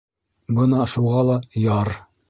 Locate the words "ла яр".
1.31-1.97